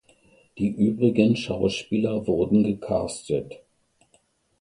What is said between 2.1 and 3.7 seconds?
wurden gecastet.